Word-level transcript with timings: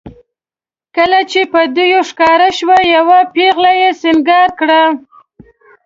کله 0.95 1.19
چې 1.31 1.41
به 1.51 1.61
دېو 1.75 2.01
ښکاره 2.09 2.49
شو 2.57 2.75
یوه 2.95 3.19
پېغله 3.33 3.71
یې 3.81 3.89
سینګار 4.01 4.49
کړه. 4.59 4.81